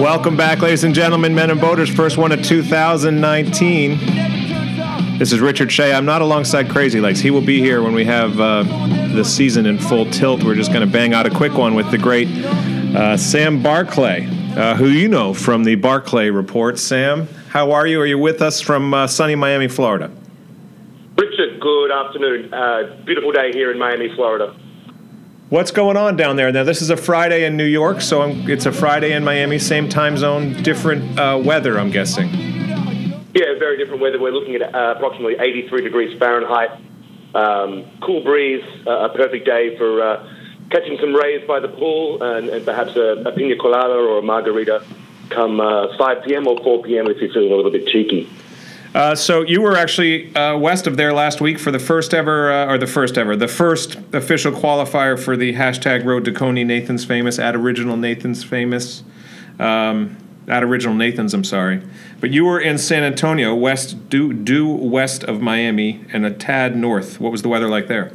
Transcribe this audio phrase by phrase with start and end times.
[0.00, 1.88] Welcome back, ladies and gentlemen, men and boaters.
[1.88, 3.98] First one of 2019.
[5.18, 5.92] This is Richard Shea.
[5.92, 7.20] I'm not alongside Crazy Legs.
[7.20, 8.62] He will be here when we have uh,
[9.14, 10.42] the season in full tilt.
[10.42, 14.26] We're just going to bang out a quick one with the great uh, Sam Barclay,
[14.56, 16.78] uh, who you know from the Barclay Report.
[16.78, 18.00] Sam, how are you?
[18.00, 20.10] Are you with us from uh, sunny Miami, Florida?
[21.18, 22.52] Richard, good afternoon.
[22.52, 24.56] Uh, beautiful day here in Miami, Florida.
[25.52, 26.50] What's going on down there?
[26.50, 29.58] Now, this is a Friday in New York, so I'm, it's a Friday in Miami,
[29.58, 32.30] same time zone, different uh, weather, I'm guessing.
[33.34, 34.18] Yeah, very different weather.
[34.18, 36.80] We're looking at uh, approximately 83 degrees Fahrenheit.
[37.34, 40.26] Um, cool breeze, uh, a perfect day for uh,
[40.70, 44.22] catching some rays by the pool and, and perhaps a, a, pina colada or a
[44.22, 44.82] margarita
[45.28, 46.46] come uh, 5 p.m.
[46.46, 47.08] or 4 p.m.
[47.08, 48.26] if you're feeling a little bit cheeky.
[48.94, 52.52] Uh, so you were actually uh, west of there last week for the first ever,
[52.52, 56.64] uh, or the first ever, the first official qualifier for the hashtag Road to Coney
[56.64, 59.02] Nathan's Famous at Original Nathan's Famous,
[59.58, 61.32] um, at Original Nathan's.
[61.32, 61.80] I'm sorry,
[62.20, 66.76] but you were in San Antonio, west due due west of Miami, and a tad
[66.76, 67.18] north.
[67.18, 68.12] What was the weather like there?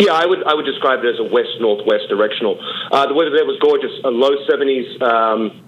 [0.00, 2.58] Yeah, I would I would describe it as a west northwest directional.
[2.90, 5.02] Uh, the weather there was gorgeous, a low 70s.
[5.02, 5.67] Um,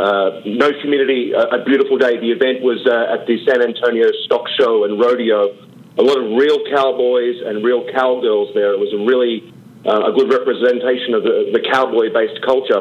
[0.00, 2.16] uh, no humidity, a, a, beautiful day.
[2.16, 5.52] The event was uh, at the San Antonio Stock Show and Rodeo.
[5.98, 8.72] A lot of real cowboys and real cowgirls there.
[8.72, 9.52] It was a really
[9.84, 12.80] uh, a good representation of the, the cowboy-based culture.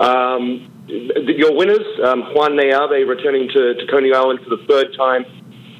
[0.00, 5.24] Um, your winners, um, Juan Neave returning to, to, Coney Island for the third time,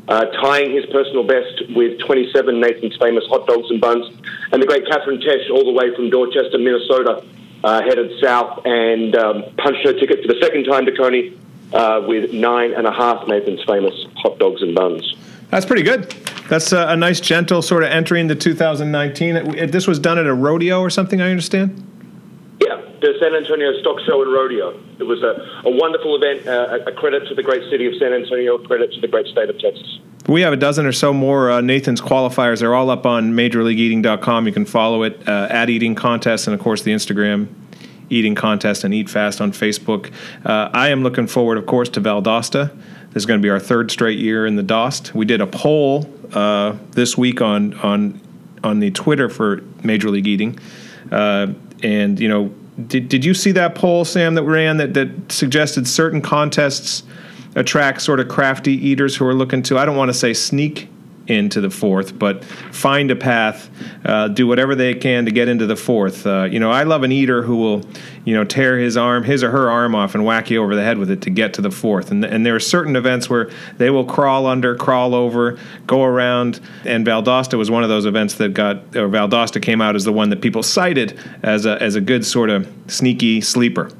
[0.09, 4.05] uh, tying his personal best with 27 Nathan's famous hot dogs and buns,
[4.53, 7.25] and the great Catherine Tesh all the way from Dorchester, Minnesota,
[7.65, 11.37] uh, headed south and um, punched her ticket for the second time to Coney
[11.73, 15.17] uh, with nine and a half Nathan's famous hot dogs and buns.
[15.49, 16.11] That's pretty good.
[16.49, 19.37] That's a, a nice, gentle sort of entry into 2019.
[19.37, 21.71] It, it, this was done at a rodeo or something, I understand?
[22.61, 24.79] Yeah, the San Antonio Stock Show and Rodeo.
[24.99, 28.13] It was a, a wonderful event, uh, a credit to the great city of San
[28.13, 30.01] Antonio, a credit to the great state of Texas.
[30.27, 32.61] We have a dozen or so more uh, Nathan's qualifiers.
[32.61, 34.47] They're all up on MajorLeagueEating.com.
[34.47, 37.49] You can follow it uh, at Eating Contest and, of course, the Instagram
[38.09, 40.13] Eating Contest and Eat Fast on Facebook.
[40.45, 42.75] Uh, I am looking forward, of course, to Valdosta.
[43.15, 45.15] This is going to be our third straight year in the Dost.
[45.15, 48.21] We did a poll uh, this week on on
[48.65, 50.59] on the Twitter for Major League Eating,
[51.13, 51.49] uh,
[51.83, 52.53] and you know,
[52.87, 57.05] did did you see that poll, Sam, that ran that that suggested certain contests?
[57.55, 60.89] Attract sort of crafty eaters who are looking to, I don't want to say sneak
[61.27, 63.71] into the fourth, but find a path,
[64.05, 66.27] uh, do whatever they can to get into the fourth.
[66.27, 67.83] Uh, you know, I love an eater who will,
[68.25, 70.83] you know, tear his arm, his or her arm off, and whack you over the
[70.83, 72.11] head with it to get to the fourth.
[72.11, 76.61] And and there are certain events where they will crawl under, crawl over, go around.
[76.85, 80.13] And Valdosta was one of those events that got, or Valdosta came out as the
[80.13, 83.91] one that people cited as a as a good sort of sneaky sleeper.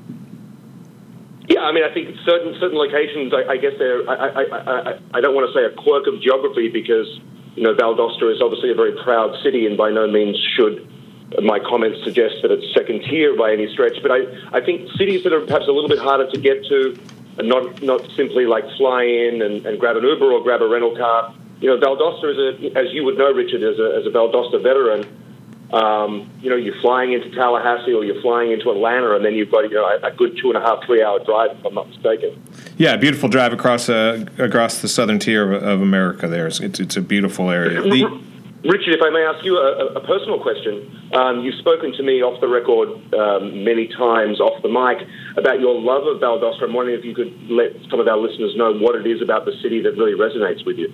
[1.65, 3.33] I mean, I think certain certain locations.
[3.33, 4.09] I, I guess they're.
[4.09, 7.09] I, I, I, I don't want to say a quirk of geography because
[7.57, 10.89] you know Valdosta is obviously a very proud city, and by no means should
[11.43, 13.97] my comments suggest that it's second tier by any stretch.
[14.03, 14.19] But I,
[14.53, 16.99] I think cities that are perhaps a little bit harder to get to,
[17.39, 20.69] and not not simply like fly in and, and grab an Uber or grab a
[20.69, 21.35] rental car.
[21.61, 24.63] You know, Valdosta is a, as you would know, Richard, as a, as a Valdosta
[24.63, 25.24] veteran
[25.75, 29.51] um, you know, you're flying into Tallahassee or you're flying into Atlanta, and then you've
[29.51, 31.89] got you know a, good two and a half, three hour drive, if I'm not
[31.89, 32.41] mistaken.
[32.77, 36.29] Yeah, beautiful drive across uh, across the southern tier of, of America.
[36.29, 37.83] There, it's, it's a beautiful area.
[37.83, 38.23] The-
[38.65, 42.23] Richard, if I may ask you a, a personal question, um, you've spoken to me
[42.23, 45.07] off the record um, many times, off the mic,
[45.37, 46.65] about your love of Valdosta.
[46.65, 49.45] I'm wondering if you could let some of our listeners know what it is about
[49.45, 50.89] the city that really resonates with you.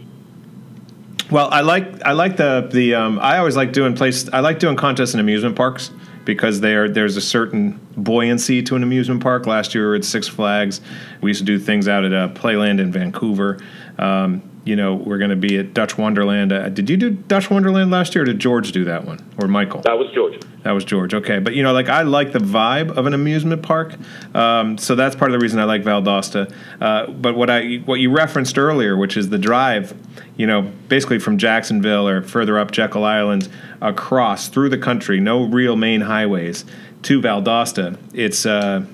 [1.30, 4.58] Well, I like I like the the um, I always like doing place I like
[4.58, 5.90] doing contests in amusement parks
[6.24, 9.46] because there there's a certain buoyancy to an amusement park.
[9.46, 10.80] Last year we were at Six Flags.
[11.20, 13.58] We used to do things out at uh, Playland in Vancouver.
[13.98, 16.52] Um, you know, we're going to be at Dutch Wonderland.
[16.52, 19.48] Uh, did you do Dutch Wonderland last year, or did George do that one, or
[19.48, 19.80] Michael?
[19.82, 20.38] That was George.
[20.62, 21.14] That was George.
[21.14, 23.94] Okay, but you know, like I like the vibe of an amusement park,
[24.34, 26.52] um, so that's part of the reason I like Valdosta.
[26.80, 29.94] Uh, but what I what you referenced earlier, which is the drive,
[30.36, 33.48] you know, basically from Jacksonville or further up Jekyll Island
[33.80, 36.66] across through the country, no real main highways
[37.04, 37.98] to Valdosta.
[38.12, 38.84] It's uh,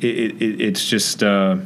[0.00, 1.56] it, it, it's just uh,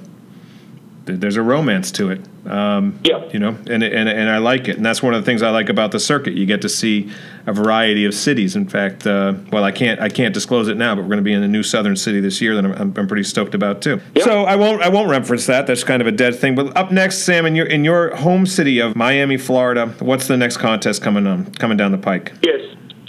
[1.17, 2.21] there's a romance to it.
[2.47, 3.29] Um, yeah.
[3.33, 4.77] You know, and, and, and I like it.
[4.77, 6.35] And that's one of the things I like about the circuit.
[6.35, 7.13] You get to see
[7.47, 8.57] a variety of cities.
[8.57, 11.23] In fact, uh, well, I can't I can't disclose it now, but we're going to
[11.23, 14.01] be in a new southern city this year that I'm, I'm pretty stoked about too.
[14.15, 14.25] Yep.
[14.25, 15.67] So I won't I won't reference that.
[15.67, 16.55] That's kind of a dead thing.
[16.55, 20.37] But up next, Sam, in your in your home city of Miami, Florida, what's the
[20.37, 22.33] next contest coming on coming down the pike?
[22.43, 22.61] Yes.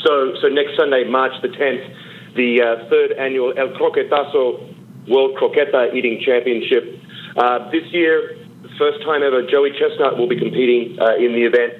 [0.04, 1.96] So so next Sunday, March the 10th,
[2.36, 4.72] the uh, third annual El Croquetazo
[5.08, 7.01] World Croqueta Eating Championship.
[7.36, 8.38] Uh, this year,
[8.78, 11.74] first time ever, Joey Chestnut will be competing uh, in the event,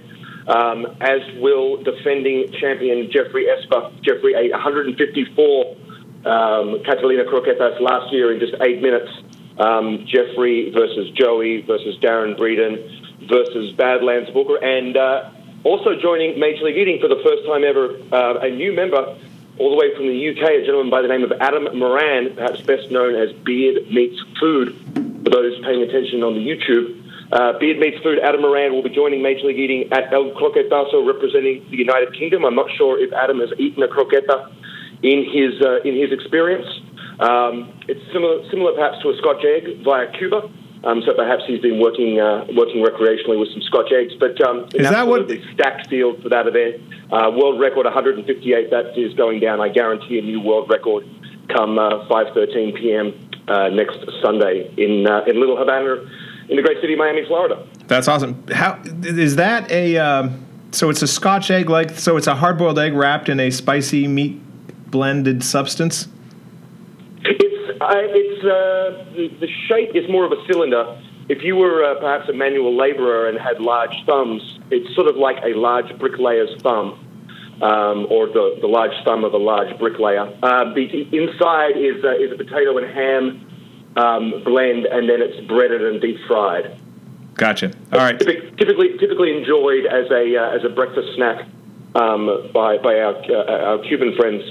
[0.48, 3.92] um, as will defending champion Geoffrey Esper.
[4.02, 5.78] Geoffrey ate 154
[6.24, 9.10] um, Catalina croquetas last year in just eight minutes.
[9.58, 15.30] Um, Geoffrey versus Joey versus Darron Breeden versus Badlands Booker, and uh,
[15.64, 19.18] also joining Major League Eating for the first time ever, uh, a new member
[19.60, 22.62] all the way from the UK, a gentleman by the name of Adam Moran, perhaps
[22.62, 27.00] best known as Beard Meets Food, those paying attention on the YouTube.
[27.32, 31.08] Uh, Beard Meets Food, Adam Moran will be joining Major League Eating at El Croquetazo
[31.08, 32.44] representing the United Kingdom.
[32.44, 34.52] I'm not sure if Adam has eaten a croqueta
[35.02, 36.68] in his, uh, in his experience.
[37.20, 40.52] Um, it's similar, similar perhaps to a Scotch egg via Cuba.
[40.84, 44.14] Um, so perhaps he's been working uh, working recreationally with some Scotch eggs.
[44.20, 46.82] But um, is that what the stacked field for that event?
[47.14, 48.72] Uh, world record 158.
[48.72, 49.62] That is going down.
[49.62, 51.06] I guarantee a new world record
[51.54, 53.14] come uh, 5:13 p.m.
[53.52, 56.08] Uh, next Sunday in uh, in Little Havana,
[56.48, 57.68] in the great city of Miami, Florida.
[57.88, 58.42] That's awesome.
[58.48, 59.98] How is that a?
[59.98, 62.16] Um, so it's a Scotch egg, like so.
[62.16, 64.40] It's a hard-boiled egg wrapped in a spicy meat
[64.90, 66.08] blended substance.
[67.82, 70.98] Uh, it's uh, the, the, shape is more of a cylinder.
[71.28, 75.18] If you were uh, perhaps a manual labourer and had large thumbs, it's sort of
[75.18, 77.04] like a large bricklayer's thumb,
[77.62, 80.28] um, or the, the large thumb of a large bricklayer.
[80.42, 85.46] Uh, the inside is uh, is a potato and ham um, blend, and then it's
[85.48, 86.78] breaded and deep fried.
[87.36, 87.72] Gotcha.
[87.92, 88.20] All right.
[88.20, 91.48] Typically, typically enjoyed as a uh, as a breakfast snack
[91.96, 93.16] um, by by our
[93.50, 94.44] our Cuban friends.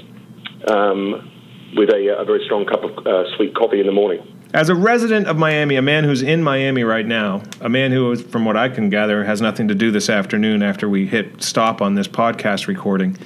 [0.67, 1.31] Um,
[1.75, 4.21] with a, a very strong cup of uh, sweet coffee in the morning.
[4.53, 8.13] As a resident of Miami, a man who's in Miami right now, a man who,
[8.17, 11.81] from what I can gather, has nothing to do this afternoon after we hit stop
[11.81, 13.17] on this podcast recording,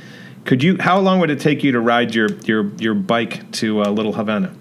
[0.43, 0.77] could you?
[0.79, 4.13] How long would it take you to ride your your your bike to uh, Little
[4.13, 4.55] Havana?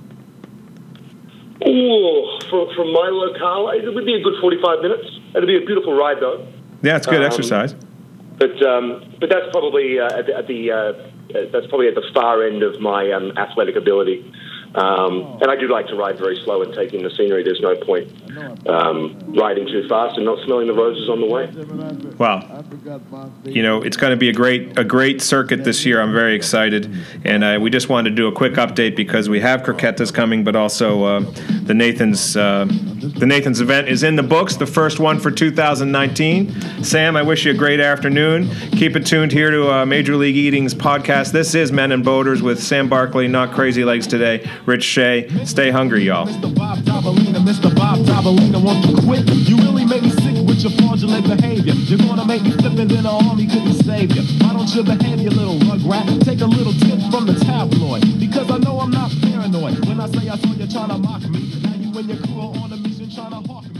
[1.67, 5.05] Oh, from, from my locale, it would be a good forty-five minutes.
[5.35, 6.47] It'd be a beautiful ride, though.
[6.83, 7.75] Yeah, it's good um, exercise.
[8.39, 10.93] But um, but that's probably uh, at the, at the uh,
[11.53, 14.33] that's probably at the far end of my um, athletic ability.
[14.75, 17.45] Um, and I do like to ride very slow and take in the scenery.
[17.45, 18.11] There's no point
[18.69, 21.47] um, riding too fast and not smelling the roses on the way.
[22.19, 22.65] Well,
[23.45, 26.01] you know it's going to be a great a great circuit this year.
[26.01, 26.93] I'm very excited,
[27.25, 30.43] and uh, we just wanted to do a quick update because we have croquetas coming,
[30.43, 31.21] but also uh,
[31.63, 32.67] the Nathan's uh,
[33.13, 34.57] the Nathan's event is in the books.
[34.57, 36.83] The first one for 2019.
[36.83, 38.49] Sam, I wish you a great afternoon.
[38.73, 41.33] Keep it tuned here to uh, Major League Eating's podcast.
[41.33, 44.49] This is Men and Boaters with Sam Barclay, not Crazy Legs today.
[44.67, 45.29] Rich Shea.
[45.45, 46.27] Stay hungry, y'all.
[46.27, 46.55] Mr.
[46.55, 46.79] Bob
[47.45, 47.75] Mr.
[47.75, 49.29] Bob to quit.
[49.49, 51.75] You really make me sick with your fraudulent behavior.
[51.75, 54.23] You're gonna make me flip and then the army couldn't save you.
[54.45, 56.25] Why don't you behave, you little rugrat?
[56.25, 58.19] Take a little tip from the tabloid.
[58.19, 59.85] Because I know I'm not paranoid.
[59.87, 62.41] When I say I saw you trying to mock me, now you and your crew
[62.41, 62.84] are on a
[63.15, 63.74] to hawk me.